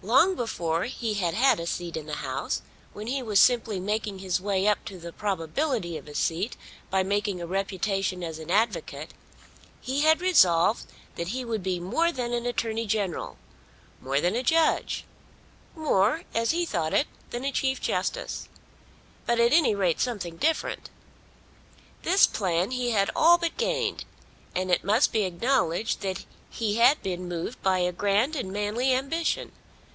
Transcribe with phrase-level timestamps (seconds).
[0.00, 4.20] Long before he had had a seat in the House, when he was simply making
[4.20, 6.56] his way up to the probability of a seat
[6.88, 9.12] by making a reputation as an advocate,
[9.80, 10.84] he had resolved
[11.16, 13.36] that he would be more than an Attorney General,
[14.00, 15.02] more than a judge,
[15.74, 18.46] more, as he thought it, than a Chief Justice;
[19.26, 20.90] but at any rate something different.
[22.04, 24.04] This plan he had all but gained,
[24.54, 28.94] and it must be acknowledged that he had been moved by a grand and manly
[28.94, 29.50] ambition.